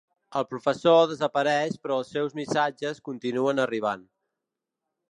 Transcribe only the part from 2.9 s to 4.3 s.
continuen arribant.